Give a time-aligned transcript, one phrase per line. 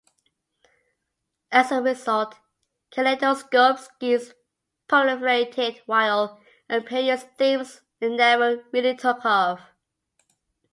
[1.51, 2.33] As a result,
[2.89, 4.33] Kaleidoscope schemes
[4.89, 9.59] proliferated while Appearance themes never really took off.